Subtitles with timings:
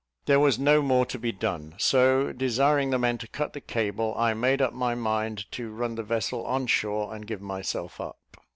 [0.25, 4.15] There was no more to be done: so, desiring the men to cut the cable,
[4.17, 8.17] I made up my mind to run the vessel on shore, and give myself up.